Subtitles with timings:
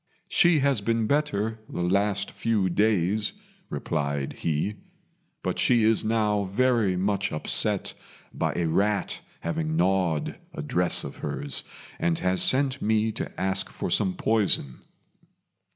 [0.29, 3.33] "She has been better the last few days,"
[3.69, 4.77] replied he;
[5.43, 7.93] "but she is now very much upset
[8.33, 11.63] by a rat having gnawed a dress of hers,
[11.99, 14.79] and has sent me to ask for some poison."